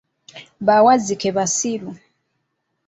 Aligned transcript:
Bawazzike 0.65 1.29
basiru. 1.37 1.89